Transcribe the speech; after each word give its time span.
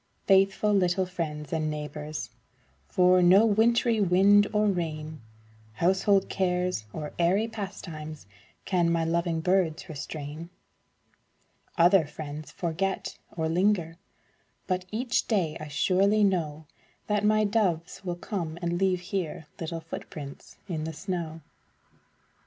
Faithful 0.25 0.73
little 0.73 1.05
friends 1.05 1.53
and 1.53 1.69
neighbors, 1.69 2.31
For 2.87 3.21
no 3.21 3.45
wintry 3.45 4.01
wind 4.01 4.47
or 4.51 4.65
rain, 4.65 5.21
Household 5.73 6.27
cares 6.27 6.85
or 6.91 7.13
airy 7.19 7.47
pastimes, 7.47 8.25
Can 8.65 8.91
my 8.91 9.03
loving 9.05 9.41
birds 9.41 9.87
restrain. 9.87 10.49
Other 11.77 12.07
friends 12.07 12.49
forget, 12.49 13.19
or 13.37 13.47
linger, 13.47 13.99
But 14.65 14.85
each 14.89 15.27
day 15.27 15.55
I 15.59 15.67
surely 15.67 16.23
know 16.23 16.65
That 17.05 17.23
my 17.23 17.43
doves 17.43 18.03
will 18.03 18.15
come 18.15 18.57
and 18.59 18.79
leave 18.79 19.01
here 19.01 19.45
Little 19.59 19.81
footprints 19.81 20.57
in 20.67 20.85
the 20.85 20.93
snow. 20.93 21.41